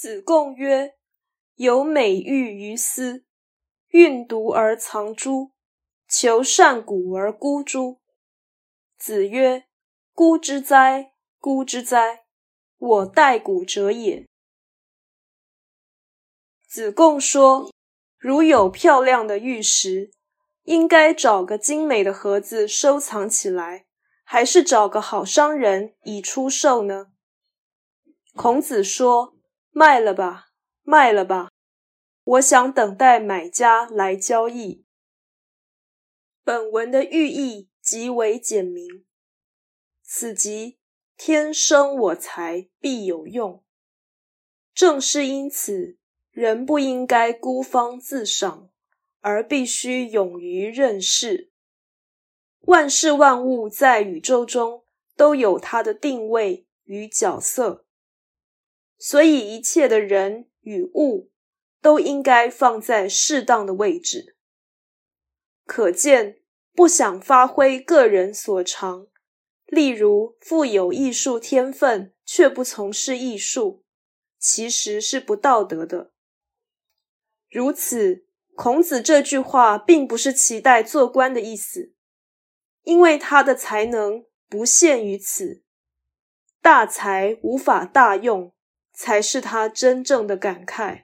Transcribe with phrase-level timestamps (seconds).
[0.00, 0.94] 子贡曰
[1.58, 3.24] ：“有美玉于斯，
[3.88, 5.50] 运毒而藏诸？
[6.08, 7.98] 求善古而孤诸？”
[8.96, 9.64] 子曰
[10.14, 12.26] ：“孤之哉，孤之哉！
[12.78, 14.24] 我待古者也。”
[16.70, 17.72] 子贡说
[18.16, 20.12] ：“如有漂亮的玉石，
[20.62, 23.86] 应该找个精美的盒子收藏起来，
[24.22, 27.08] 还是找个好商人以出售呢？”
[28.36, 29.34] 孔子说。
[29.70, 30.48] 卖了吧，
[30.82, 31.50] 卖了吧！
[32.24, 34.84] 我想等待买家来交易。
[36.44, 39.06] 本文的寓意极为简明，
[40.02, 40.78] 此即
[41.16, 43.64] 天生我材必有用。
[44.74, 45.98] 正是因此，
[46.30, 48.70] 人不应该孤芳自赏，
[49.20, 51.50] 而必须勇于认识。
[52.60, 54.84] 万事万物在宇宙中
[55.16, 57.86] 都有它的定位与角色。
[58.98, 61.30] 所以，一切的人与物
[61.80, 64.36] 都应该放在适当的位置。
[65.64, 66.40] 可见，
[66.74, 69.06] 不想发挥个人所长，
[69.66, 73.84] 例如富有艺术天分却不从事艺术，
[74.38, 76.12] 其实是不道德的。
[77.48, 78.26] 如此，
[78.56, 81.94] 孔子这句话并不是期待做官的意思，
[82.82, 85.62] 因为他的才能不限于此，
[86.60, 88.52] 大才无法大用。
[88.98, 91.02] 才是他真正的感慨。